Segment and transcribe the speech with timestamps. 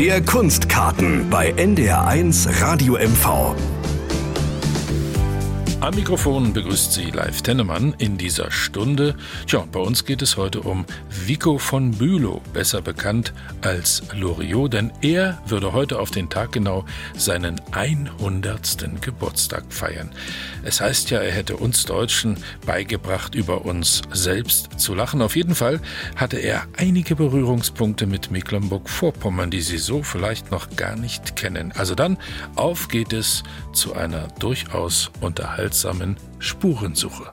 [0.00, 3.54] Der Kunstkarten bei NDR1 Radio MV.
[5.80, 9.14] Am Mikrofon begrüßt Sie Live Tennemann in dieser Stunde.
[9.46, 13.32] Tja, bei uns geht es heute um Vico von Bülow, besser bekannt
[13.62, 16.84] als Loriot, denn er würde heute auf den Tag genau
[17.16, 19.00] seinen 100.
[19.00, 20.10] Geburtstag feiern.
[20.64, 22.36] Es heißt ja, er hätte uns Deutschen
[22.66, 25.22] beigebracht, über uns selbst zu lachen.
[25.22, 25.80] Auf jeden Fall
[26.14, 31.72] hatte er einige Berührungspunkte mit Mecklenburg-Vorpommern, die Sie so vielleicht noch gar nicht kennen.
[31.74, 32.18] Also dann,
[32.54, 37.32] auf geht es zu einer durchaus unterhaltsamen Spurensuche.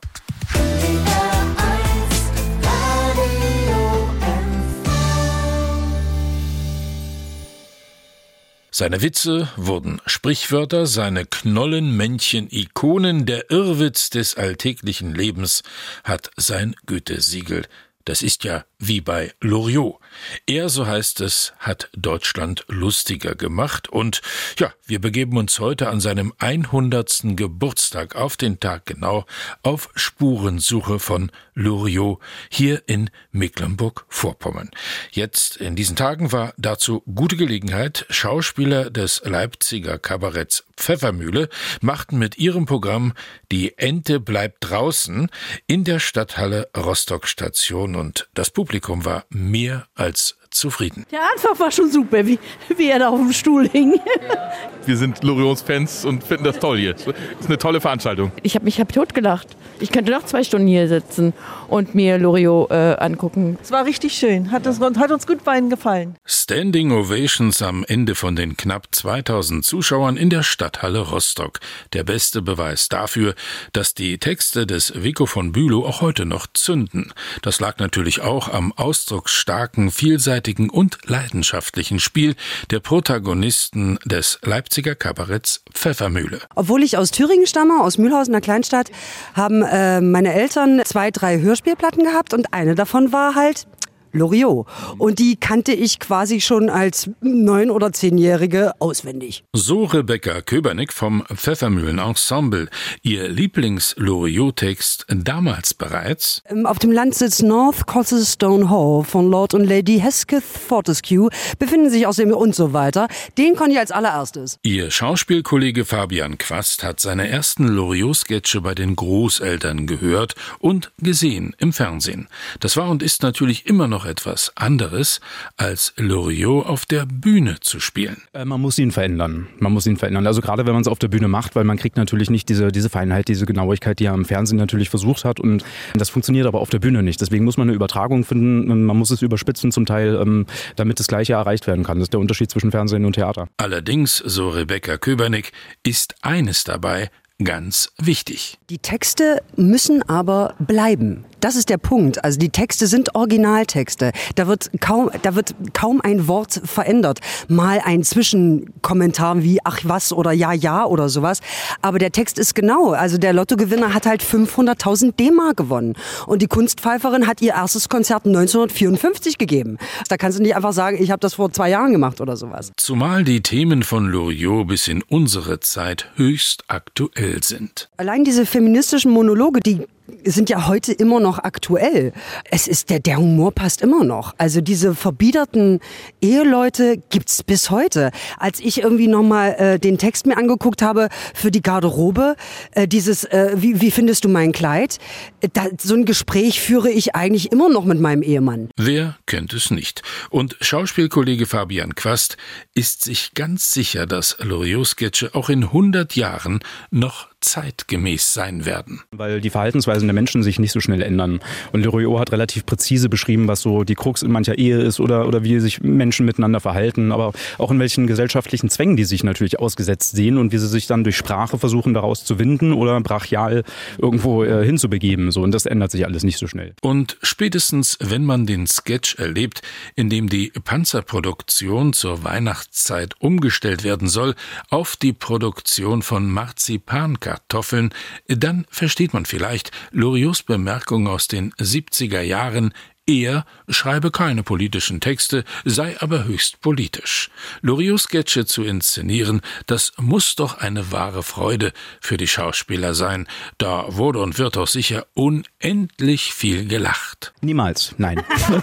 [8.79, 15.63] Seine Witze wurden Sprichwörter, seine Knollenmännchen Ikonen, der Irrwitz des alltäglichen Lebens
[16.03, 17.65] hat sein Gütesiegel.
[18.05, 19.99] Das ist ja wie bei Loriot.
[20.45, 24.21] Er, so heißt es, hat Deutschland lustiger gemacht und
[24.57, 27.35] ja, wir begeben uns heute an seinem 100.
[27.35, 29.25] Geburtstag auf den Tag genau
[29.63, 32.19] auf Spurensuche von Loriot
[32.49, 34.71] hier in Mecklenburg-Vorpommern.
[35.11, 38.05] Jetzt in diesen Tagen war dazu gute Gelegenheit.
[38.09, 41.49] Schauspieler des Leipziger Kabaretts Pfeffermühle
[41.81, 43.13] machten mit ihrem Programm
[43.51, 45.29] Die Ente bleibt draußen
[45.65, 51.05] in der Stadthalle Rostock Station und das Publikum war mehr als als zufrieden.
[51.11, 52.39] Der Anfang war schon super, wie,
[52.75, 53.99] wie er da auf dem Stuhl hing.
[54.85, 56.93] Wir sind Loriots Fans und finden das toll hier.
[56.93, 58.31] Das ist eine tolle Veranstaltung.
[58.43, 59.57] Ich habe mich hab totgelacht.
[59.81, 61.33] Ich könnte noch zwei Stunden hier sitzen
[61.67, 63.57] und mir Loriot äh, angucken.
[63.61, 64.49] Es war richtig schön.
[64.51, 66.15] Hat, das, hat uns gut beiden gefallen.
[66.25, 71.59] Standing Ovations am Ende von den knapp 2000 Zuschauern in der Stadthalle Rostock.
[71.91, 73.35] Der beste Beweis dafür,
[73.73, 77.13] dass die Texte des Vico von Bülow auch heute noch zünden.
[77.41, 82.35] Das lag natürlich auch am ausdrucksstarken, vielseitigen und leidenschaftlichen Spiel
[82.71, 86.39] der Protagonisten des Leipziger Kabaretts Pfeffermühle.
[86.55, 88.89] Obwohl ich aus Thüringen stamme, aus Mühlhausen, einer Kleinstadt,
[89.33, 93.67] haben äh, meine Eltern zwei, drei Hörspielplatten gehabt und eine davon war halt
[94.11, 94.67] Loriot.
[94.97, 99.43] Und die kannte ich quasi schon als neun- oder zehnjährige auswendig.
[99.53, 102.69] So Rebecca Köbernick vom Pfeffermühlen-Ensemble.
[103.01, 106.41] Ihr Lieblings-Loriot-Text damals bereits?
[106.45, 107.85] Ähm, auf dem Landsitz North
[108.25, 111.29] Stone Hall von Lord und Lady Hesketh Fortescue
[111.59, 113.07] befinden sich außerdem und so weiter.
[113.37, 114.59] Den konnte ich als allererstes.
[114.63, 121.73] Ihr Schauspielkollege Fabian Quast hat seine ersten Loriot-Sketche bei den Großeltern gehört und gesehen im
[121.73, 122.27] Fernsehen.
[122.59, 125.19] Das war und ist natürlich immer noch etwas anderes,
[125.55, 128.21] als Loriot auf der Bühne zu spielen.
[128.33, 129.47] Äh, man muss ihn verändern.
[129.59, 130.27] Man muss ihn verändern.
[130.27, 132.71] Also gerade wenn man es auf der Bühne macht, weil man kriegt natürlich nicht diese,
[132.71, 135.39] diese Feinheit, diese Genauigkeit, die er im Fernsehen natürlich versucht hat.
[135.39, 135.63] Und
[135.95, 137.21] das funktioniert aber auf der Bühne nicht.
[137.21, 138.85] Deswegen muss man eine Übertragung finden.
[138.85, 141.97] Man muss es überspitzen zum Teil, ähm, damit das Gleiche erreicht werden kann.
[141.99, 143.47] Das ist der Unterschied zwischen Fernsehen und Theater.
[143.57, 145.51] Allerdings, so Rebecca Köbernick,
[145.83, 147.09] ist eines dabei
[147.43, 148.57] ganz wichtig.
[148.69, 151.25] Die Texte müssen aber bleiben.
[151.39, 152.23] Das ist der Punkt.
[152.23, 154.11] Also die Texte sind Originaltexte.
[154.35, 157.19] Da wird kaum, da wird kaum ein Wort verändert.
[157.47, 161.41] Mal ein Zwischenkommentar wie ach was oder ja ja oder sowas.
[161.81, 162.91] Aber der Text ist genau.
[162.91, 165.93] Also der Lottogewinner hat halt 500.000 D-Mark gewonnen
[166.25, 169.77] und die Kunstpfeiferin hat ihr erstes Konzert 1954 gegeben.
[170.09, 172.71] Da kannst du nicht einfach sagen, ich habe das vor zwei Jahren gemacht oder sowas.
[172.77, 177.89] Zumal die Themen von Loriot bis in unsere Zeit höchst aktuell sind.
[177.97, 179.85] Allein diese feministischen Monologe, die
[180.25, 182.13] sind ja heute immer noch aktuell.
[182.49, 184.33] Es ist der, der Humor passt immer noch.
[184.37, 185.79] Also diese verbiederten
[186.21, 188.11] Eheleute gibt's bis heute.
[188.37, 192.35] Als ich irgendwie nochmal äh, den Text mir angeguckt habe für die Garderobe,
[192.71, 194.97] äh, dieses, äh, wie, wie findest du mein Kleid?
[195.41, 198.69] Äh, da, so ein Gespräch führe ich eigentlich immer noch mit meinem Ehemann.
[198.77, 200.01] Wer kennt es nicht?
[200.29, 202.37] Und Schauspielkollege Fabian Quast
[202.73, 206.59] ist sich ganz sicher, dass Loriot-Sketche auch in 100 Jahren
[206.91, 209.01] noch zeitgemäß sein werden.
[209.11, 211.39] Weil die Verhaltensweisen der Menschen sich nicht so schnell ändern.
[211.71, 215.27] Und Loriot hat relativ präzise beschrieben, was so die Krux in mancher Ehe ist oder,
[215.27, 219.59] oder wie sich Menschen miteinander verhalten, aber auch in welchen gesellschaftlichen Zwängen die sich natürlich
[219.59, 223.63] ausgesetzt sehen und wie sie sich dann durch Sprache versuchen, daraus zu winden oder brachial
[223.97, 225.31] irgendwo äh, hinzubegeben.
[225.31, 226.73] So, und das ändert sich alles nicht so schnell.
[226.81, 229.61] Und spätestens, wenn man den Sketch erlebt,
[229.95, 234.35] in dem die Panzerproduktion zur Weihnachtszeit umgestellt werden soll
[234.69, 237.93] auf die Produktion von Marzipan Kartoffeln,
[238.27, 242.73] dann versteht man vielleicht Loriots Bemerkung aus den 70er Jahren,
[243.07, 247.29] er schreibe keine politischen Texte, sei aber höchst politisch.
[247.61, 251.71] Loriots Sketche zu inszenieren, das muss doch eine wahre Freude
[252.01, 253.27] für die Schauspieler sein.
[253.57, 257.33] Da wurde und wird auch sicher unendlich viel gelacht.
[257.41, 258.21] Niemals, nein.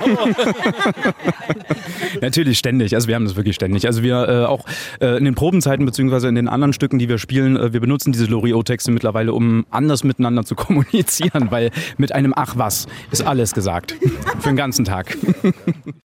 [2.21, 2.95] Natürlich ständig.
[2.95, 3.87] Also wir haben das wirklich ständig.
[3.87, 4.67] Also wir äh, auch
[5.01, 8.13] äh, in den Probenzeiten beziehungsweise in den anderen Stücken, die wir spielen, äh, wir benutzen
[8.13, 13.55] diese Loriot-Texte mittlerweile, um anders miteinander zu kommunizieren, weil mit einem Ach was ist alles
[13.55, 13.95] gesagt.
[14.41, 15.17] Für den ganzen Tag.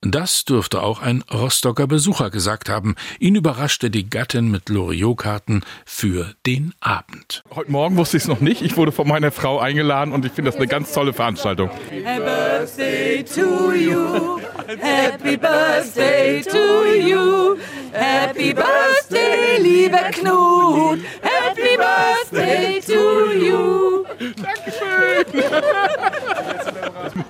[0.02, 2.96] Das dürfte auch ein Rostocker Besucher gesagt haben.
[3.20, 7.44] Ihn überraschte die Gattin mit Loriot-Karten für den Abend.
[7.54, 8.62] Heute Morgen wusste ich es noch nicht.
[8.62, 11.70] Ich wurde von meiner Frau eingeladen und ich finde das eine ganz tolle Veranstaltung.
[11.92, 14.40] Happy Birthday to you.
[14.78, 17.58] Happy Birthday to you.
[17.92, 21.00] Happy Birthday, lieber Knut.
[21.24, 24.06] Happy Birthday to you.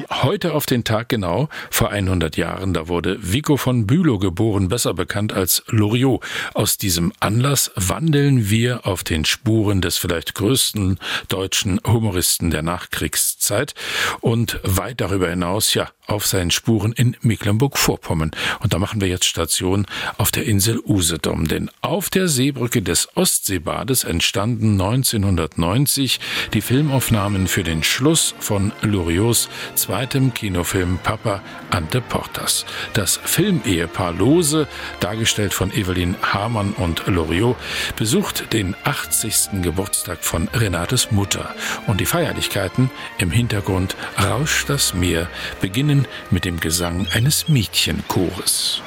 [0.10, 4.94] Heute auf den Tag genau, vor 100 Jahren, da wurde Vico von Bülow geboren, besser
[4.94, 6.22] bekannt als Loriot.
[6.54, 11.00] Aus diesem Anlass wandeln wir auf den Spuren des vielleicht größten
[11.30, 13.76] deutschen Humoristen der Nachkriegszeit
[14.20, 18.32] und weit darüber hinaus, ja, auf seinen Spuren in Mecklenburg-Vorpommern.
[18.62, 19.86] Und da machen wir jetzt Station
[20.18, 26.20] auf der Insel Usedom, denn auf der Seebrücke des Ostseebades entstanden 1990
[26.54, 32.66] die Filmaufnahmen für den Schluss von Loriots zweitem Kinofilm Papa Ante Portas.
[32.94, 34.68] Das Filmehepaar Lose,
[35.00, 37.56] dargestellt von Evelyn Hamann und Loriot,
[37.96, 39.62] besucht den 80.
[39.62, 41.54] Geburtstag von Renates Mutter.
[41.88, 45.28] Und die Feierlichkeiten im Hintergrund rauscht das Meer,
[45.62, 45.99] beginnen
[46.32, 48.82] mit dem Gesang eines Mädchenchores.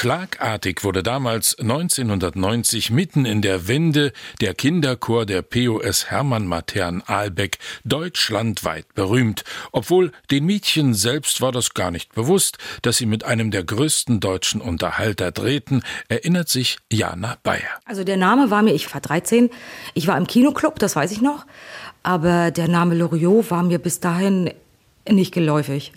[0.00, 7.58] Schlagartig wurde damals 1990 mitten in der Wende der Kinderchor der POS Hermann Matern Aalbeck
[7.84, 9.44] deutschlandweit berühmt.
[9.72, 14.20] Obwohl den Mädchen selbst war das gar nicht bewusst, dass sie mit einem der größten
[14.20, 17.60] deutschen Unterhalter drehten, erinnert sich Jana Bayer.
[17.84, 19.50] Also der Name war mir, ich war 13,
[19.92, 21.44] ich war im Kinoclub, das weiß ich noch,
[22.02, 24.50] aber der Name Loriot war mir bis dahin
[25.06, 25.92] nicht geläufig.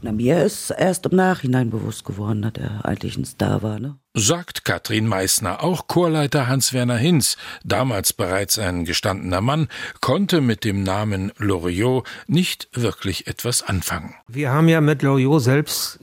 [0.00, 3.80] Na, mir ist erst im Nachhinein bewusst geworden, dass er eigentlich ein Star war.
[3.80, 3.96] Ne?
[4.14, 5.62] Sagt Katrin Meissner.
[5.64, 9.68] Auch Chorleiter Hans-Werner Hinz, damals bereits ein gestandener Mann,
[10.00, 14.14] konnte mit dem Namen Loriot nicht wirklich etwas anfangen.
[14.28, 15.98] Wir haben ja mit Loriot selbst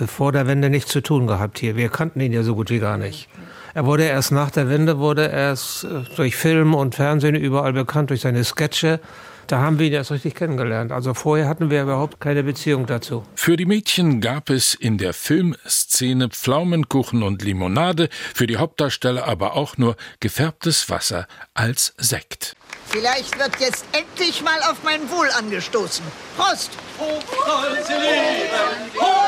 [0.00, 1.76] äh, vor der Wende nichts zu tun gehabt hier.
[1.76, 3.28] Wir kannten ihn ja so gut wie gar nicht.
[3.74, 8.10] Er wurde erst nach der Wende, wurde erst äh, durch Film und Fernsehen überall bekannt,
[8.10, 9.00] durch seine Sketche.
[9.52, 10.92] Da haben wir ihn erst richtig kennengelernt.
[10.92, 13.22] Also vorher hatten wir überhaupt keine Beziehung dazu.
[13.34, 19.54] Für die Mädchen gab es in der Filmszene Pflaumenkuchen und Limonade, für die Hauptdarsteller aber
[19.54, 22.56] auch nur gefärbtes Wasser als Sekt.
[22.86, 26.02] Vielleicht wird jetzt endlich mal auf mein Wohl angestoßen.
[26.38, 26.70] Prost!
[27.78, 29.21] Es wird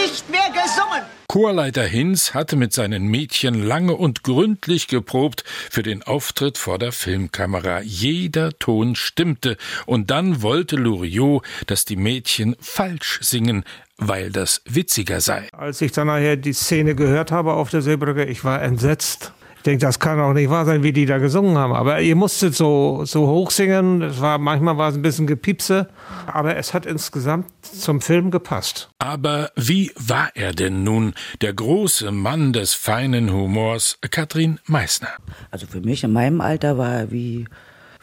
[0.00, 1.02] nicht mehr gesungen.
[1.28, 6.92] Chorleiter Hinz hatte mit seinen Mädchen lange und gründlich geprobt für den Auftritt vor der
[6.92, 7.82] Filmkamera.
[7.82, 9.56] Jeder Ton stimmte
[9.86, 13.64] und dann wollte Loriot, dass die Mädchen falsch singen,
[13.98, 15.48] weil das witziger sei.
[15.52, 19.32] Als ich dann nachher die Szene gehört habe auf der Seebrücke, ich war entsetzt.
[19.66, 21.72] Ich denke, das kann auch nicht wahr sein, wie die da gesungen haben.
[21.72, 24.00] Aber ihr musstet so, so hoch singen.
[24.00, 25.88] Es war, manchmal war es ein bisschen gepiepse.
[26.32, 28.90] Aber es hat insgesamt zum Film gepasst.
[29.00, 35.08] Aber wie war er denn nun, der große Mann des feinen Humors, Katrin Meissner?
[35.50, 37.46] Also für mich in meinem Alter war er wie,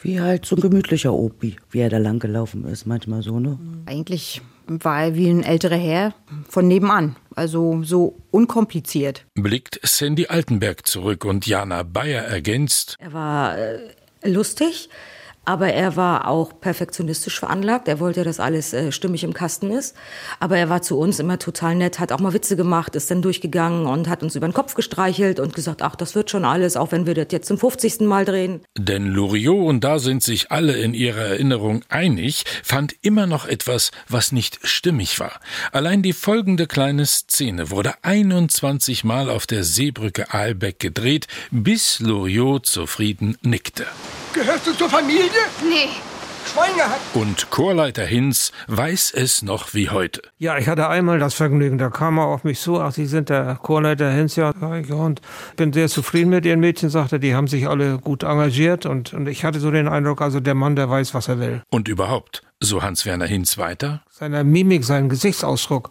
[0.01, 3.57] wie halt so ein gemütlicher Opi, wie er da lang gelaufen ist, manchmal so, ne?
[3.85, 6.13] Eigentlich war er wie ein älterer Herr
[6.49, 7.15] von nebenan.
[7.35, 9.25] Also so unkompliziert.
[9.33, 12.95] Blickt Sandy Altenberg zurück und Jana Bayer ergänzt.
[12.99, 13.79] Er war äh,
[14.23, 14.89] lustig,
[15.45, 17.87] aber er war auch perfektionistisch veranlagt.
[17.87, 19.95] Er wollte, dass alles äh, stimmig im Kasten ist.
[20.39, 23.21] Aber er war zu uns immer total nett, hat auch mal Witze gemacht, ist dann
[23.21, 26.77] durchgegangen und hat uns über den Kopf gestreichelt und gesagt, ach, das wird schon alles,
[26.77, 28.01] auch wenn wir das jetzt zum 50.
[28.01, 28.61] Mal drehen.
[28.77, 33.91] Denn Loriot, und da sind sich alle in ihrer Erinnerung einig, fand immer noch etwas,
[34.07, 35.39] was nicht stimmig war.
[35.71, 42.65] Allein die folgende kleine Szene wurde 21 Mal auf der Seebrücke Aalbeck gedreht, bis Loriot
[42.65, 43.85] zufrieden nickte.
[44.33, 45.32] Gehörst du zur Familie?
[45.61, 45.89] Nee.
[46.45, 46.71] Schwein.
[47.13, 50.21] Und Chorleiter Hinz weiß es noch wie heute.
[50.37, 53.29] Ja, ich hatte einmal das Vergnügen, da kam er auf mich zu, ach, Sie sind
[53.29, 55.21] der Chorleiter Hinz, ja, und
[55.55, 59.27] bin sehr zufrieden mit Ihren Mädchen, sagte, die haben sich alle gut engagiert und, und
[59.27, 61.61] ich hatte so den Eindruck, also der Mann, der weiß, was er will.
[61.69, 64.03] Und überhaupt, so Hans-Werner Hinz weiter?
[64.09, 65.89] Seine Mimik, sein Gesichtsausdruck,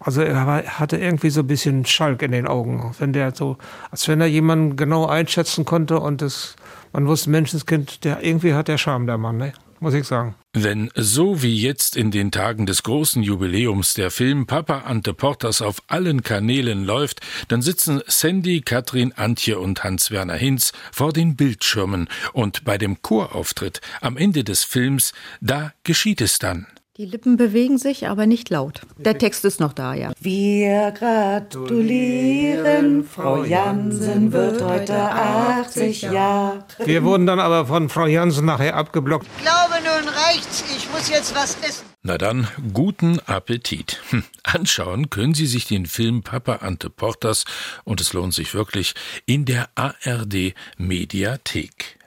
[0.00, 0.46] also er
[0.78, 3.56] hatte irgendwie so ein bisschen Schalk in den Augen, wenn der so,
[3.90, 6.56] als wenn er jemanden genau einschätzen konnte und das,
[6.94, 9.52] man wusste, Menschenskind, der irgendwie hat der Charme, der Mann, ne?
[9.80, 10.34] muss ich sagen.
[10.54, 15.60] Wenn so wie jetzt in den Tagen des großen Jubiläums der Film Papa Ante Portas
[15.60, 22.08] auf allen Kanälen läuft, dann sitzen Sandy, Katrin, Antje und Hans-Werner Hinz vor den Bildschirmen
[22.32, 26.66] und bei dem Chorauftritt am Ende des Films, da geschieht es dann.
[26.96, 28.82] Die Lippen bewegen sich, aber nicht laut.
[28.98, 30.12] Der Text ist noch da, ja.
[30.20, 36.64] Wir gratulieren, Frau Jansen wird heute 80 Jahre.
[36.84, 39.26] Wir wurden dann aber von Frau Jansen nachher abgeblockt.
[39.38, 40.62] Ich glaube, nun reicht's.
[40.76, 41.84] Ich muss jetzt was essen.
[42.04, 44.00] Na dann, guten Appetit.
[44.10, 47.44] Hm, anschauen können Sie sich den Film Papa Ante Portas,
[47.82, 48.94] und es lohnt sich wirklich,
[49.26, 51.98] in der ARD Mediathek.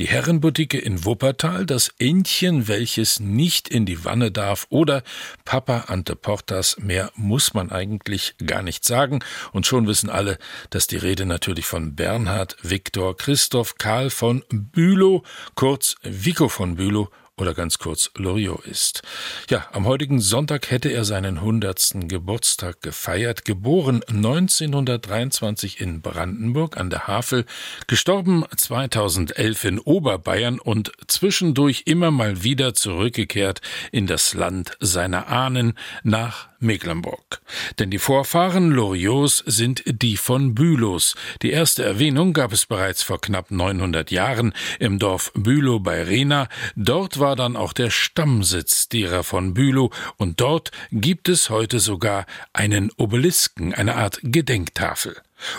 [0.00, 5.04] Die Herrenboutique in Wuppertal, das Entchen, welches nicht in die Wanne darf, oder
[5.44, 9.20] Papa Ante Portas, mehr muss man eigentlich gar nicht sagen,
[9.52, 10.38] und schon wissen alle,
[10.70, 15.22] dass die Rede natürlich von Bernhard Viktor Christoph Karl von Bülow,
[15.54, 19.02] kurz Vico von Bülow, oder ganz kurz Loriot ist.
[19.50, 26.90] Ja, am heutigen Sonntag hätte er seinen hundertsten Geburtstag gefeiert, geboren 1923 in Brandenburg an
[26.90, 27.44] der Havel,
[27.88, 33.60] gestorben 2011 in Oberbayern und zwischendurch immer mal wieder zurückgekehrt
[33.90, 35.74] in das Land seiner Ahnen
[36.04, 37.42] nach Mecklenburg.
[37.78, 41.14] Denn die Vorfahren Loriots sind die von Bülows.
[41.42, 46.48] Die erste Erwähnung gab es bereits vor knapp 900 Jahren im Dorf Bülow bei Rena.
[46.74, 52.26] Dort war dann auch der Stammsitz derer von Bülow und dort gibt es heute sogar
[52.52, 55.16] einen Obelisken, eine Art Gedenktafel.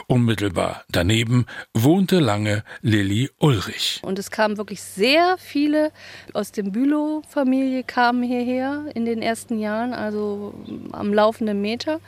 [0.07, 3.99] Unmittelbar daneben wohnte lange Lilly Ulrich.
[4.03, 5.91] Und es kamen wirklich sehr viele
[6.33, 10.53] aus der Bülow-Familie kamen hierher in den ersten Jahren, also
[10.91, 11.99] am laufenden Meter.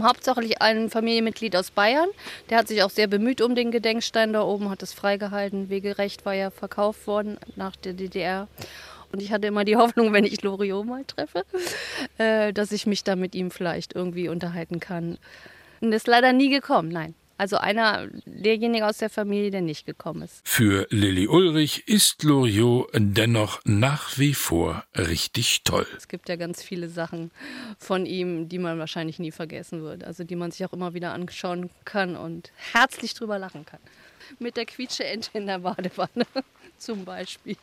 [0.00, 2.08] Hauptsächlich ein Familienmitglied aus Bayern.
[2.48, 5.68] Der hat sich auch sehr bemüht um den Gedenkstein da oben, hat es freigehalten.
[5.68, 8.48] Wegerecht war ja verkauft worden nach der DDR.
[9.12, 11.44] Und ich hatte immer die Hoffnung, wenn ich Loriot mal treffe,
[12.18, 15.18] äh, dass ich mich da mit ihm vielleicht irgendwie unterhalten kann.
[15.80, 17.14] Und ist leider nie gekommen, nein.
[17.40, 20.46] Also einer derjenige aus der Familie, der nicht gekommen ist.
[20.46, 25.86] Für Lilly Ulrich ist Loriot dennoch nach wie vor richtig toll.
[25.96, 27.30] Es gibt ja ganz viele Sachen
[27.78, 30.04] von ihm, die man wahrscheinlich nie vergessen wird.
[30.04, 33.80] Also die man sich auch immer wieder anschauen kann und herzlich drüber lachen kann.
[34.38, 36.26] Mit der Quietsche-Ente in der Badewanne
[36.78, 37.56] zum Beispiel.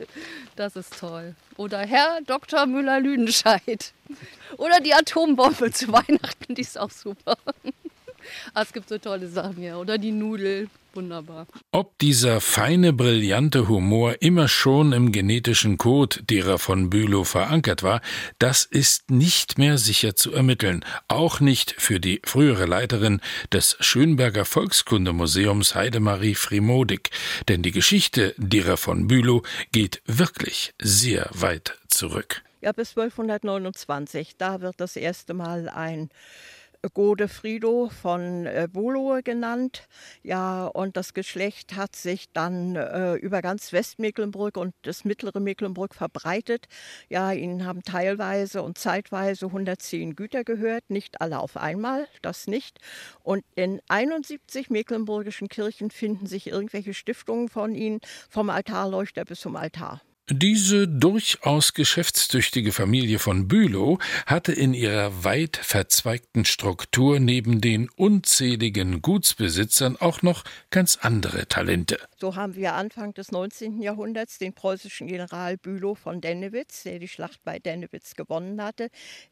[0.55, 1.35] Das ist toll.
[1.55, 2.65] Oder Herr Dr.
[2.65, 3.93] Müller-Lüdenscheid.
[4.57, 7.37] Oder die Atombombe zu Weihnachten, die ist auch super.
[8.53, 9.77] Ah, es gibt so tolle Sachen, ja.
[9.77, 11.47] Oder die Nudel, wunderbar.
[11.71, 18.01] Ob dieser feine, brillante Humor immer schon im genetischen Code derer von Bülow verankert war,
[18.39, 20.83] das ist nicht mehr sicher zu ermitteln.
[21.07, 23.21] Auch nicht für die frühere Leiterin
[23.53, 27.11] des Schönberger Volkskundemuseums Heidemarie Frimodig.
[27.47, 32.41] Denn die Geschichte derer von Bülow geht wirklich sehr weit zurück.
[32.61, 34.35] Ja, bis 1229.
[34.37, 36.09] Da wird das erste Mal ein
[36.93, 39.87] Godefrido von äh, Bulow genannt.
[40.23, 45.95] Ja, und das Geschlecht hat sich dann äh, über ganz Westmecklenburg und das mittlere Mecklenburg
[45.95, 46.65] verbreitet.
[47.09, 52.79] Ja, ihnen haben teilweise und zeitweise 110 Güter gehört, nicht alle auf einmal, das nicht.
[53.23, 59.55] Und in 71 mecklenburgischen Kirchen finden sich irgendwelche Stiftungen von ihnen, vom Altarleuchter bis zum
[59.55, 60.01] Altar.
[60.29, 69.01] Diese durchaus geschäftstüchtige Familie von Bülow hatte in ihrer weit verzweigten Struktur neben den unzähligen
[69.01, 71.97] Gutsbesitzern auch noch ganz andere Talente.
[72.17, 73.81] So haben wir Anfang des 19.
[73.81, 78.89] Jahrhunderts den preußischen General Bülow von Dennewitz, der die Schlacht bei Dennewitz gewonnen hatte,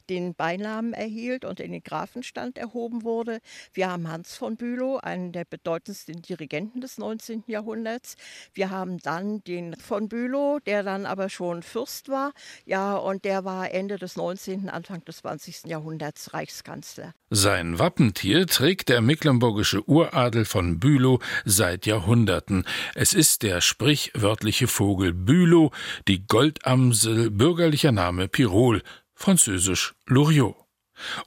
[0.08, 3.40] den Beinamen erhielt und in den Grafenstand erhoben wurde.
[3.74, 7.44] Wir haben Hans von Bülow, einen der bedeutendsten Dirigenten des 19.
[7.48, 8.16] Jahrhunderts.
[8.54, 12.32] Wir haben dann den von Bülow, der dann aber schon Fürst war.
[12.64, 15.66] Ja, und der war Ende des 19., Anfang des 20.
[15.66, 17.12] Jahrhunderts Reichskanzler.
[17.30, 22.64] Sein Wappentier trägt der mecklenburgische Uradel von Bülow seit Jahrhunderten.
[22.94, 25.72] Es ist der sprichwörtliche Vogel Bülow,
[26.08, 28.82] die Goldamsel bürgerlicher Name Pirol,
[29.14, 30.65] französisch Loriot.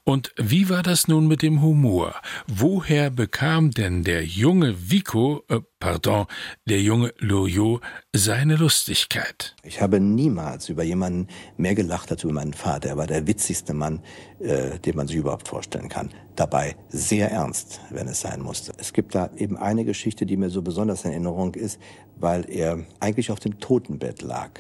[0.04, 2.16] Und wie war das nun mit dem Humor?
[2.48, 6.26] Woher bekam denn der junge Vico, äh, pardon,
[6.66, 7.82] der junge Loriot
[8.14, 9.56] seine Lustigkeit?
[9.64, 12.90] Ich habe niemals über jemanden mehr gelacht als über meinen Vater.
[12.90, 14.02] Er war der witzigste Mann,
[14.40, 16.10] äh, den man sich überhaupt vorstellen kann.
[16.36, 18.74] Dabei sehr ernst, wenn es sein musste.
[18.78, 21.80] Es gibt da eben eine Geschichte, die mir so besonders in Erinnerung ist,
[22.16, 24.52] weil er eigentlich auf dem Totenbett lag.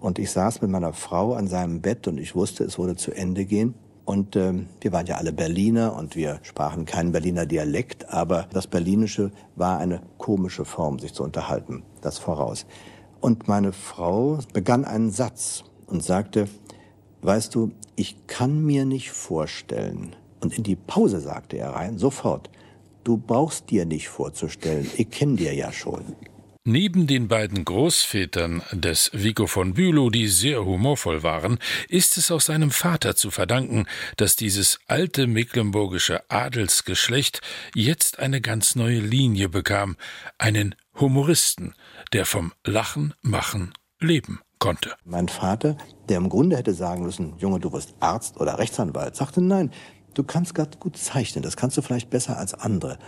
[0.00, 3.12] Und ich saß mit meiner Frau an seinem Bett und ich wusste, es würde zu
[3.12, 3.74] Ende gehen.
[4.10, 8.66] Und ähm, wir waren ja alle Berliner und wir sprachen keinen Berliner Dialekt, aber das
[8.66, 12.66] Berlinische war eine komische Form, sich zu unterhalten, das voraus.
[13.20, 16.48] Und meine Frau begann einen Satz und sagte,
[17.22, 20.16] weißt du, ich kann mir nicht vorstellen.
[20.40, 22.50] Und in die Pause sagte er rein, sofort,
[23.04, 26.02] du brauchst dir nicht vorzustellen, ich kenne dir ja schon.
[26.72, 31.58] Neben den beiden Großvätern des Vico von Bülow, die sehr humorvoll waren,
[31.88, 33.86] ist es auch seinem Vater zu verdanken,
[34.16, 37.40] dass dieses alte mecklenburgische Adelsgeschlecht
[37.74, 39.96] jetzt eine ganz neue Linie bekam,
[40.38, 41.74] einen Humoristen,
[42.12, 44.94] der vom Lachen, Machen, Leben konnte.
[45.04, 45.76] Mein Vater,
[46.08, 49.72] der im Grunde hätte sagen müssen, Junge, du wirst Arzt oder Rechtsanwalt, sagte nein,
[50.14, 53.00] du kannst gerade gut zeichnen, das kannst du vielleicht besser als andere.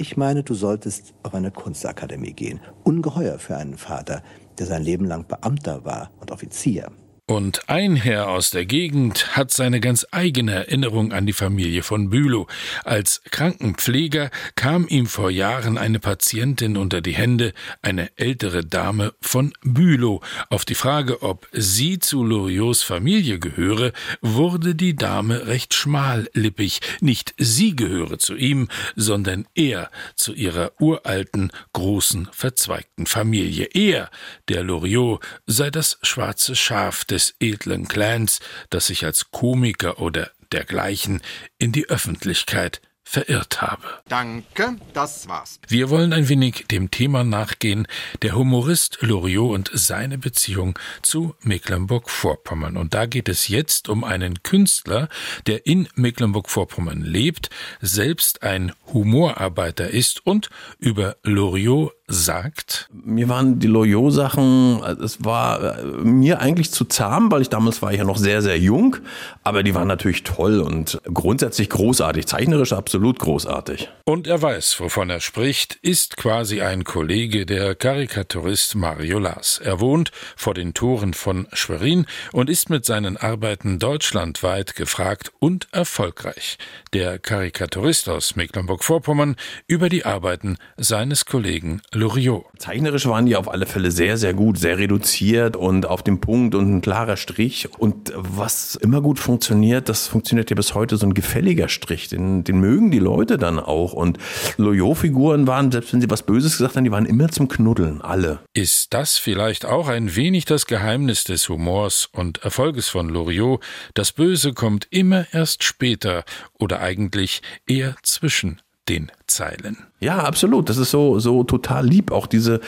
[0.00, 2.60] Ich meine, du solltest auf eine Kunstakademie gehen.
[2.84, 4.22] Ungeheuer für einen Vater,
[4.56, 6.92] der sein Leben lang Beamter war und Offizier.
[7.30, 12.08] Und ein Herr aus der Gegend hat seine ganz eigene Erinnerung an die Familie von
[12.08, 12.46] Bülow.
[12.84, 19.52] Als Krankenpfleger kam ihm vor Jahren eine Patientin unter die Hände, eine ältere Dame von
[19.60, 20.22] Bülow.
[20.48, 23.92] Auf die Frage, ob sie zu Loriots Familie gehöre,
[24.22, 26.80] wurde die Dame recht schmallippig.
[27.02, 33.68] Nicht sie gehöre zu ihm, sondern er zu ihrer uralten, großen, verzweigten Familie.
[33.74, 34.10] Er,
[34.48, 38.38] der Loriot, sei das schwarze Schaf des des edlen Clans,
[38.70, 41.20] das sich als Komiker oder dergleichen
[41.58, 43.82] in die Öffentlichkeit verirrt habe.
[44.08, 45.58] Danke, das war's.
[45.66, 47.88] Wir wollen ein wenig dem Thema nachgehen,
[48.22, 52.76] der Humorist Loriot und seine Beziehung zu Mecklenburg-Vorpommern.
[52.76, 55.08] Und da geht es jetzt um einen Künstler,
[55.46, 62.88] der in Mecklenburg-Vorpommern lebt, selbst ein Humorarbeiter ist und über Loriot sagt?
[62.90, 67.92] Mir waren die Loyot-Sachen, es war äh, mir eigentlich zu zahm, weil ich damals war
[67.92, 68.96] ich ja noch sehr, sehr jung,
[69.44, 73.90] aber die waren natürlich toll und grundsätzlich großartig, zeichnerisch absolut großartig.
[74.04, 79.60] Und er weiß, wovon er spricht, ist quasi ein Kollege der Karikaturist Mario Lars.
[79.62, 85.68] Er wohnt vor den Toren von Schwerin und ist mit seinen Arbeiten deutschlandweit gefragt und
[85.72, 86.56] erfolgreich.
[86.94, 89.36] Der Karikaturist aus Mecklenburg-Vorpommern
[89.66, 92.44] über die Arbeiten seines Kollegen Loriot.
[92.58, 96.54] Zeichnerisch waren die auf alle Fälle sehr, sehr gut, sehr reduziert und auf dem Punkt
[96.54, 97.68] und ein klarer Strich.
[97.78, 102.08] Und was immer gut funktioniert, das funktioniert ja bis heute so ein gefälliger Strich.
[102.08, 103.92] Den, den mögen die Leute dann auch.
[103.92, 104.18] Und
[104.56, 108.40] Loriot-Figuren waren, selbst wenn sie was Böses gesagt haben, die waren immer zum Knuddeln, alle.
[108.54, 113.62] Ist das vielleicht auch ein wenig das Geheimnis des Humors und Erfolges von Loriot?
[113.94, 119.78] Das Böse kommt immer erst später oder eigentlich eher zwischen den Zeilen.
[120.00, 120.68] Ja, absolut.
[120.68, 122.12] Das ist so, so total lieb.
[122.12, 122.60] Auch diese,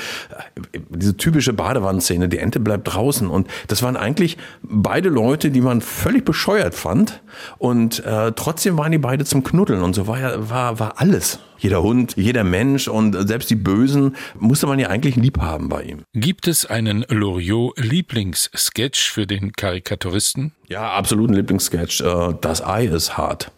[0.88, 2.28] diese typische Badewannenszene.
[2.28, 3.28] Die Ente bleibt draußen.
[3.28, 7.22] Und das waren eigentlich beide Leute, die man völlig bescheuert fand.
[7.58, 9.82] Und äh, trotzdem waren die beide zum Knuddeln.
[9.82, 11.38] Und so war ja, war, war alles.
[11.58, 15.82] Jeder Hund, jeder Mensch und selbst die Bösen musste man ja eigentlich lieb haben bei
[15.82, 16.02] ihm.
[16.14, 20.52] Gibt es einen Loriot-Lieblingssketch für den Karikaturisten?
[20.68, 22.00] Ja, absolut ein Lieblingssketch.
[22.00, 23.52] Äh, das Ei ist hart.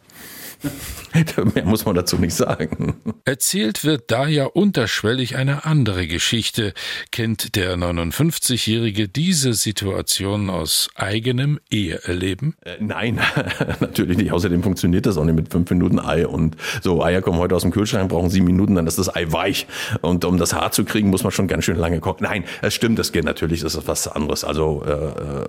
[1.54, 2.94] Mehr muss man dazu nicht sagen.
[3.24, 6.72] Erzählt wird da ja unterschwellig eine andere Geschichte.
[7.10, 12.56] Kennt der 59-Jährige diese Situation aus eigenem Eheerleben?
[12.62, 13.20] Äh, nein,
[13.80, 14.32] natürlich nicht.
[14.32, 16.26] Außerdem funktioniert das auch nicht mit fünf Minuten Ei.
[16.26, 19.30] Und so, Eier kommen heute aus dem Kühlschrank, brauchen sieben Minuten, dann ist das Ei
[19.30, 19.66] weich.
[20.00, 22.24] Und um das Haar zu kriegen, muss man schon ganz schön lange kochen.
[22.24, 24.44] Nein, es stimmt, das geht natürlich, das ist was anderes.
[24.44, 25.46] Also, äh, äh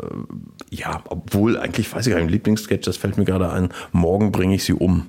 [0.69, 4.55] ja, obwohl, eigentlich weiß ich gar nicht, Lieblingssketch, das fällt mir gerade ein, morgen bringe
[4.55, 5.02] ich sie um.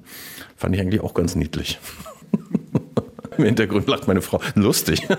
[0.56, 1.78] Fand ich eigentlich auch ganz niedlich.
[3.38, 4.40] Im Hintergrund lacht meine Frau.
[4.54, 5.06] Lustig.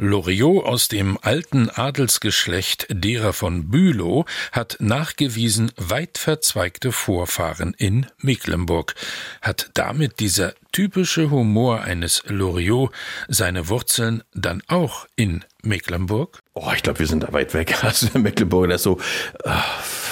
[0.00, 8.94] Loriot aus dem alten Adelsgeschlecht derer von Bülow hat nachgewiesen weit verzweigte Vorfahren in Mecklenburg.
[9.42, 12.92] Hat damit dieser typische Humor eines Loriot
[13.26, 16.42] seine Wurzeln dann auch in Mecklenburg?
[16.54, 17.74] Oh, ich glaube, wir sind da weit weg.
[17.82, 19.00] Also der Mecklenburg, ist so.
[19.42, 20.07] Äh äh,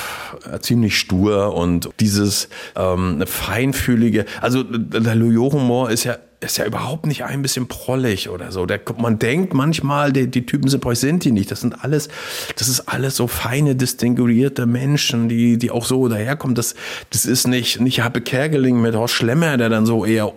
[0.60, 7.24] ziemlich stur und dieses ähm, feinfühlige, also der Loriot-Humor ist ja ist ja überhaupt nicht
[7.24, 8.66] ein bisschen prollig oder so.
[8.66, 11.50] Der, man denkt manchmal, die, die Typen sind, sind die nicht.
[11.50, 12.08] Das sind alles,
[12.56, 16.54] das ist alles so feine, distinguierte Menschen, die, die auch so daherkommen.
[16.54, 16.74] Das,
[17.10, 20.32] das ist nicht, nicht Happe Kerkeling mit Horst Schlemmer, der dann so eher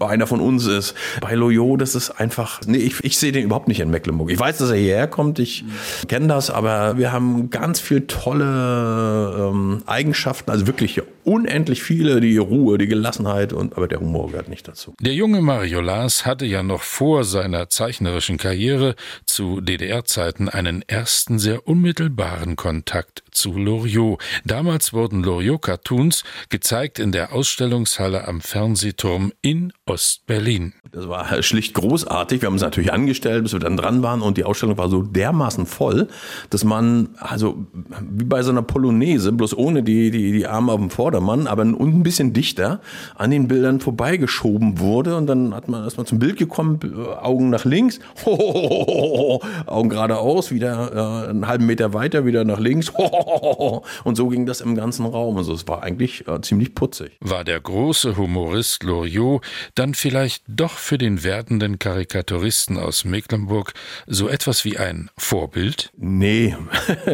[0.00, 0.94] einer von uns ist.
[1.20, 4.30] Bei Loyo, das ist einfach, nee, ich, ich sehe den überhaupt nicht in Mecklenburg.
[4.30, 6.08] Ich weiß, dass er hierher kommt, ich mhm.
[6.08, 12.38] kenne das, aber wir haben ganz viel tolle ähm, Eigenschaften, also wirklich unendlich viele, die
[12.38, 14.94] Ruhe, die Gelassenheit und, aber der Humor gehört nicht dazu.
[15.00, 21.38] Der junge Mario Lars hatte ja noch vor seiner zeichnerischen Karriere zu DDR-Zeiten einen ersten
[21.38, 24.20] sehr unmittelbaren Kontakt zu Loriot.
[24.44, 30.72] Damals wurden Loriot-Cartoons gezeigt in der Ausstellungshalle am Fernsehturm in Ostberlin.
[30.92, 32.40] Das war schlicht großartig.
[32.42, 35.02] Wir haben es natürlich angestellt, bis wir dann dran waren und die Ausstellung war so
[35.02, 36.08] dermaßen voll,
[36.50, 37.66] dass man, also
[38.00, 41.64] wie bei so einer Polonaise, bloß ohne die, die, die Arme auf dem Vordermann, aber
[41.64, 42.80] ein bisschen dichter
[43.14, 46.80] an den Bildern vorbeigeschoben wurde und dann hat man erstmal zum Bild gekommen,
[47.20, 52.92] Augen nach links, Augen geradeaus, wieder äh, einen halben Meter weiter, wieder nach links
[54.04, 55.36] und so ging das im ganzen Raum.
[55.36, 57.12] Also es war eigentlich äh, ziemlich putzig.
[57.20, 63.72] War der große Humorist Loriot dann vielleicht doch für den werdenden Karikaturisten aus Mecklenburg
[64.06, 65.90] so etwas wie ein Vorbild?
[65.96, 66.56] Nee,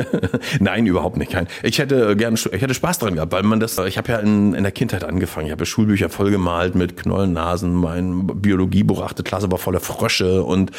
[0.61, 1.33] nein, überhaupt nicht.
[1.63, 4.55] Ich hätte gern, ich hätte Spaß dran gehabt, weil man das, ich habe ja in,
[4.55, 9.51] in der Kindheit angefangen, ich habe ja Schulbücher vollgemalt mit Knollennasen, mein Biologiebuch achte Klasse
[9.51, 10.73] war voller Frösche und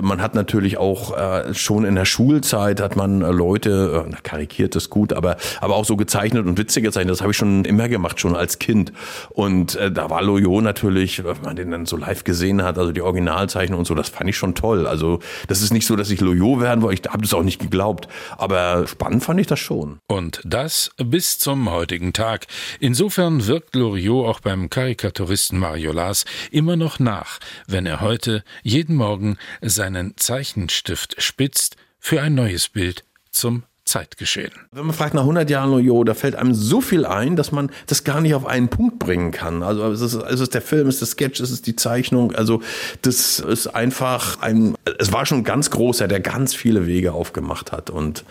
[0.00, 4.69] man hat natürlich auch äh, schon in der Schulzeit hat man äh, Leute, äh, karikiert
[4.76, 7.88] ist gut, aber, aber auch so gezeichnet und Witze gezeichnet, das habe ich schon immer
[7.88, 8.92] gemacht, schon als Kind
[9.30, 12.92] und äh, da war Loyo natürlich, wenn man den dann so live gesehen hat, also
[12.92, 14.86] die Originalzeichnung und so, das fand ich schon toll.
[14.86, 17.60] Also das ist nicht so, dass ich Loyo werden wollte, ich habe das auch nicht
[17.60, 19.98] geglaubt, aber spannend fand ich das schon.
[20.06, 22.46] Und das bis zum heutigen Tag.
[22.78, 28.96] Insofern wirkt Loriot auch beim Karikaturisten Mario Lars immer noch nach, wenn er heute jeden
[28.96, 34.52] Morgen seinen Zeichenstift spitzt für ein neues Bild zum Zeitgeschehen.
[34.70, 37.70] Wenn man fragt nach 100 Jahren Loyo, da fällt einem so viel ein, dass man
[37.88, 39.64] das gar nicht auf einen Punkt bringen kann.
[39.64, 42.32] Also es ist, es ist der Film, es ist der Sketch, es ist die Zeichnung.
[42.32, 42.62] Also
[43.02, 47.72] das ist einfach ein, es war schon ein ganz großer, der ganz viele Wege aufgemacht
[47.72, 48.24] hat und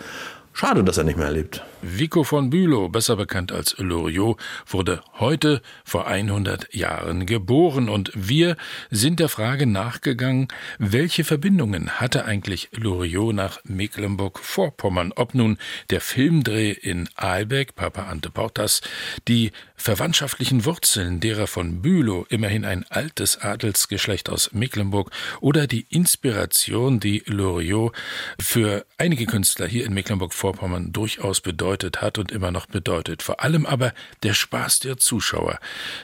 [0.60, 1.64] Schade, dass er nicht mehr lebt.
[1.82, 4.38] Vico von Bülow, besser bekannt als Loriot,
[4.68, 7.88] wurde heute vor 100 Jahren geboren.
[7.88, 8.58] Und wir
[8.90, 15.58] sind der Frage nachgegangen, welche Verbindungen hatte eigentlich Loriot nach Mecklenburg-Vorpommern, ob nun
[15.90, 18.82] der Filmdreh in Aalbeck, Papa Ante Portas,
[19.30, 27.00] die verwandtschaftlichen Wurzeln derer von Bülow, immerhin ein altes Adelsgeschlecht aus Mecklenburg, oder die Inspiration,
[27.00, 27.96] die Loriot
[28.38, 33.22] für einige Künstler hier in Mecklenburg-Vorpommern durchaus bedeutet hat und immer noch bedeutet.
[33.24, 35.60] Vor allem aber der Spaß der Zuschauer.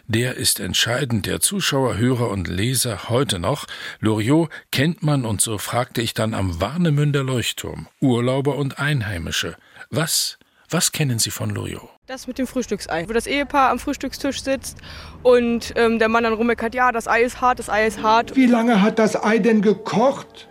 [0.08, 3.66] Der ist entscheidend, der Zuschauer, Hörer und Leser heute noch.
[4.00, 9.56] Loriot kennt man und so fragte ich dann am Warnemünder Leuchtturm, Urlauber und Einheimische.
[9.90, 10.38] Was,
[10.70, 11.90] was kennen Sie von Loriot?
[12.08, 14.78] Das mit dem Frühstücksei, wo das Ehepaar am Frühstückstisch sitzt
[15.24, 18.36] und ähm, der Mann dann rummeckert, ja, das Ei ist hart, das Ei ist hart.
[18.36, 20.48] Wie lange hat das Ei denn gekocht?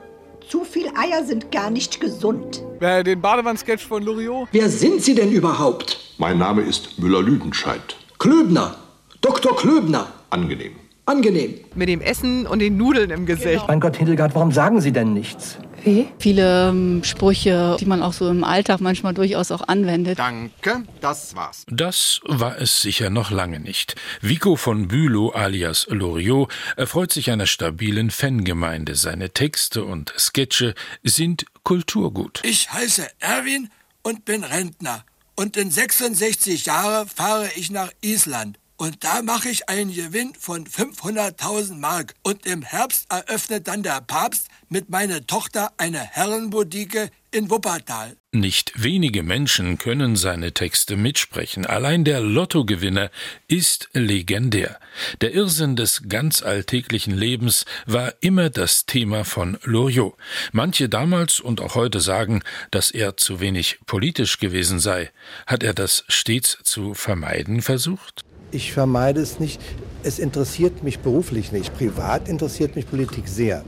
[0.49, 2.63] Zu viel Eier sind gar nicht gesund.
[2.85, 4.49] Wer den Badewann-Sketch von Loriot?
[4.53, 5.99] Wer sind Sie denn überhaupt?
[6.19, 7.97] Mein Name ist Müller-Lüdenscheid.
[8.19, 8.77] Klöbner.
[9.23, 9.57] Dr.
[9.57, 10.09] Klöbner.
[10.29, 10.73] Angenehm.
[11.07, 11.55] Angenehm.
[11.75, 13.53] Mit dem Essen und den Nudeln im Gesicht.
[13.53, 13.67] Genau.
[13.69, 15.59] Mein Gott, Hildegard, warum sagen Sie denn nichts?
[15.85, 16.09] Wie?
[16.19, 20.19] Viele ähm, Sprüche, die man auch so im Alltag manchmal durchaus auch anwendet.
[20.19, 21.65] Danke, das war's.
[21.69, 23.95] Das war es sicher noch lange nicht.
[24.23, 28.95] Vico von Bülow alias Loriot erfreut sich einer stabilen Fangemeinde.
[28.95, 32.41] Seine Texte und Sketche sind Kulturgut.
[32.45, 33.69] Ich heiße Erwin
[34.03, 35.05] und bin Rentner.
[35.37, 38.59] Und in 66 Jahren fahre ich nach Island.
[38.77, 42.15] Und da mache ich einen Gewinn von 500.000 Mark.
[42.23, 48.17] Und im Herbst eröffnet dann der Papst mit meiner Tochter eine Herrenboutique in Wuppertal.
[48.33, 51.67] Nicht wenige Menschen können seine Texte mitsprechen.
[51.67, 53.11] Allein der Lottogewinner
[53.47, 54.81] ist legendär.
[55.21, 60.17] Der Irrsinn des ganz alltäglichen Lebens war immer das Thema von Loriot.
[60.51, 65.13] Manche damals und auch heute sagen, dass er zu wenig politisch gewesen sei.
[65.47, 68.25] Hat er das stets zu vermeiden versucht?
[68.55, 69.61] Ich vermeide es nicht.
[70.05, 71.77] Es interessiert mich beruflich nicht.
[71.77, 73.65] Privat interessiert mich Politik sehr.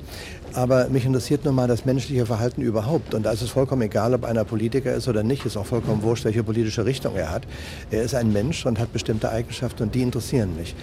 [0.53, 3.13] Aber mich interessiert nun mal das menschliche Verhalten überhaupt.
[3.13, 5.45] Und da ist es vollkommen egal, ob einer Politiker ist oder nicht.
[5.45, 7.49] Ist auch vollkommen wurscht, welche politische Richtung er hat.
[7.91, 10.77] Er ist ein Mensch und hat bestimmte Eigenschaften und die interessieren mich.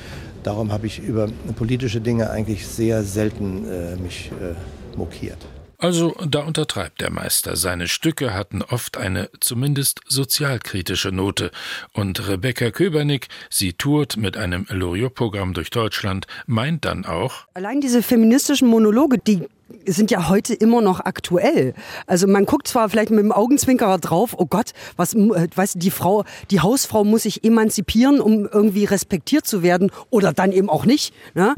[0.44, 5.40] Darum habe ich über politische Dinge eigentlich sehr selten äh, mich äh, mokiert.
[5.78, 7.56] Also da untertreibt der Meister.
[7.56, 11.52] Seine Stücke hatten oft eine zumindest sozialkritische Note.
[11.94, 17.46] Und Rebecca Köbernick, sie tourt mit einem Loriot-Programm durch Deutschland, meint dann auch.
[17.54, 19.48] Allein diese feministischen Monologe, die
[19.86, 21.74] sind ja heute immer noch aktuell.
[22.08, 25.92] Also man guckt zwar vielleicht mit dem Augenzwinkerer drauf, oh Gott, was, weißt du, die
[25.92, 30.86] Frau, die Hausfrau muss sich emanzipieren, um irgendwie respektiert zu werden oder dann eben auch
[30.86, 31.14] nicht.
[31.34, 31.56] Ne?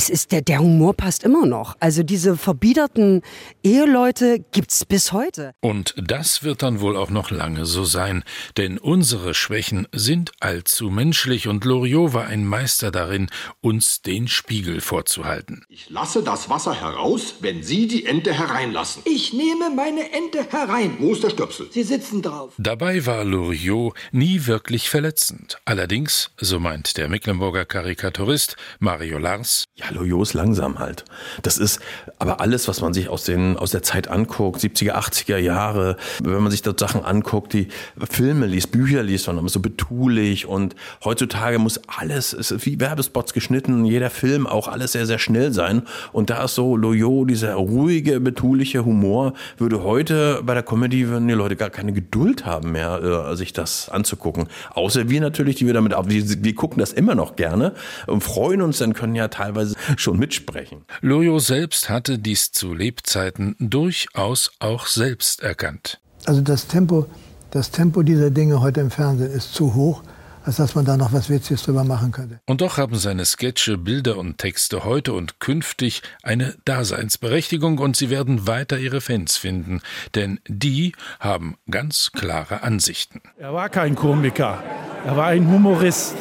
[0.00, 1.76] Es ist der, der Humor passt immer noch.
[1.80, 3.22] Also diese verbiederten
[3.64, 5.54] Eheleute gibt's bis heute.
[5.58, 8.22] Und das wird dann wohl auch noch lange so sein,
[8.56, 13.28] denn unsere Schwächen sind allzu menschlich und Loriot war ein Meister darin,
[13.60, 15.64] uns den Spiegel vorzuhalten.
[15.68, 19.02] Ich lasse das Wasser heraus, wenn Sie die Ente hereinlassen.
[19.04, 20.94] Ich nehme meine Ente herein.
[21.00, 21.70] Wo ist der Stöpsel?
[21.72, 22.52] Sie sitzen drauf.
[22.56, 25.58] Dabei war Loriot nie wirklich verletzend.
[25.64, 31.04] Allerdings, so meint der Mecklenburger Karikaturist Mario Lars, ja, Loriot ist langsam halt.
[31.42, 31.80] Das ist
[32.18, 36.42] aber alles, was man sich aus, den, aus der Zeit anguckt, 70er, 80er Jahre, wenn
[36.42, 37.68] man sich dort Sachen anguckt, die
[38.10, 40.46] Filme liest, Bücher liest, ist so betulich.
[40.46, 40.74] Und
[41.04, 45.82] heutzutage muss alles, ist wie Werbespots geschnitten, jeder Film auch alles sehr, sehr schnell sein.
[46.12, 51.28] Und da ist so Loriot, dieser ruhige, betuliche Humor, würde heute bei der Comedy, würden
[51.28, 54.48] die Leute gar keine Geduld haben mehr, äh, sich das anzugucken.
[54.74, 57.72] Außer wir natürlich, die wir damit, wir, wir gucken das immer noch gerne
[58.06, 60.84] und freuen uns, dann können ja teilweise schon mitsprechen.
[61.00, 66.00] Loriot selbst hatte dies zu Lebzeiten durchaus auch selbst erkannt.
[66.24, 67.06] Also das Tempo,
[67.50, 70.02] das Tempo dieser Dinge heute im Fernsehen ist zu hoch,
[70.44, 72.40] als dass man da noch was Witziges drüber machen könnte.
[72.46, 78.08] Und doch haben seine Sketche, Bilder und Texte heute und künftig eine Daseinsberechtigung und sie
[78.08, 79.82] werden weiter ihre Fans finden,
[80.14, 83.20] denn die haben ganz klare Ansichten.
[83.36, 84.62] Er war kein Komiker,
[85.04, 86.16] er war ein Humorist.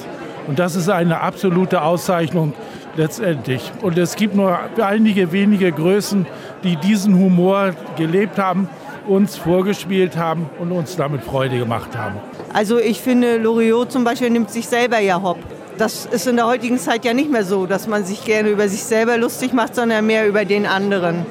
[0.48, 2.54] Und das ist eine absolute Auszeichnung
[2.98, 3.72] letztendlich.
[3.82, 6.26] Und es gibt nur einige wenige Größen,
[6.64, 8.70] die diesen Humor gelebt haben,
[9.08, 12.16] uns vorgespielt haben und uns damit Freude gemacht haben.
[12.54, 15.38] Also ich finde, Loriot zum Beispiel nimmt sich selber ja hopp.
[15.78, 18.68] Das ist in der heutigen Zeit ja nicht mehr so, dass man sich gerne über
[18.68, 21.26] sich selber lustig macht, sondern mehr über den anderen.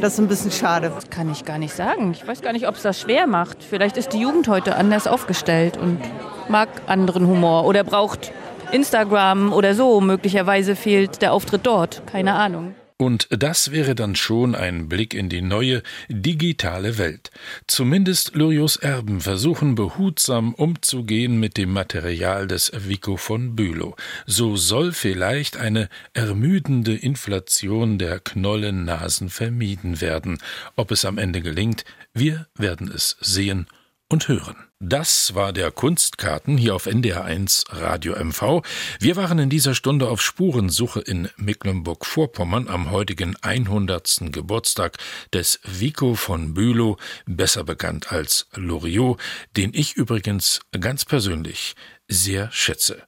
[0.00, 0.90] Das ist ein bisschen schade.
[0.92, 2.10] Das kann ich gar nicht sagen.
[2.12, 3.58] Ich weiß gar nicht, ob es das schwer macht.
[3.62, 6.00] Vielleicht ist die Jugend heute anders aufgestellt und
[6.48, 8.32] mag anderen Humor oder braucht
[8.72, 10.00] Instagram oder so.
[10.00, 12.06] Möglicherweise fehlt der Auftritt dort.
[12.06, 12.74] Keine Ahnung.
[13.02, 17.32] Und das wäre dann schon ein Blick in die neue digitale Welt.
[17.66, 23.96] Zumindest Luriots Erben versuchen behutsam umzugehen mit dem Material des Vico von Bülow.
[24.26, 30.38] So soll vielleicht eine ermüdende Inflation der Knollennasen vermieden werden.
[30.76, 33.66] Ob es am Ende gelingt, wir werden es sehen
[34.12, 34.56] und hören.
[34.78, 38.62] Das war der Kunstkarten hier auf NDR1 Radio MV.
[38.98, 44.32] Wir waren in dieser Stunde auf Spurensuche in Mecklenburg-Vorpommern am heutigen 100.
[44.32, 44.98] Geburtstag
[45.32, 49.20] des Vico von Bülow, besser bekannt als Loriot,
[49.56, 51.74] den ich übrigens ganz persönlich
[52.08, 53.02] sehr schätze.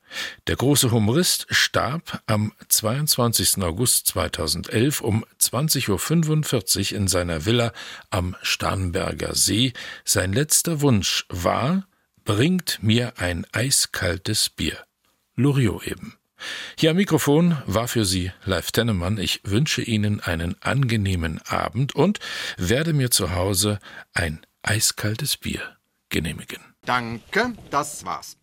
[0.47, 3.63] Der große Humorist starb am 22.
[3.63, 7.73] August 2011 um 20.45 Uhr in seiner Villa
[8.11, 9.73] am Starnberger See.
[10.05, 11.87] Sein letzter Wunsch war,
[12.25, 14.79] bringt mir ein eiskaltes Bier.
[15.37, 16.17] Loriot eben.
[16.79, 19.19] Hier am Mikrofon war für Sie Live Tennemann.
[19.19, 22.19] Ich wünsche Ihnen einen angenehmen Abend und
[22.57, 23.79] werde mir zu Hause
[24.13, 25.77] ein eiskaltes Bier
[26.09, 26.63] genehmigen.
[26.85, 28.37] Danke, das war's.